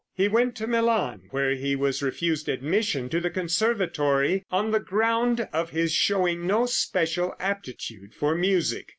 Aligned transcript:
He 0.15 0.27
went 0.27 0.55
to 0.55 0.65
Milan, 0.65 1.27
where 1.29 1.51
he 1.53 1.75
was 1.75 2.01
refused 2.01 2.49
admission 2.49 3.07
to 3.09 3.19
the 3.19 3.29
Conservatory 3.29 4.43
on 4.49 4.71
the 4.71 4.79
ground 4.79 5.47
of 5.53 5.69
his 5.69 5.93
showing 5.93 6.47
no 6.47 6.65
special 6.65 7.35
aptitude 7.39 8.15
for 8.15 8.33
music. 8.33 8.87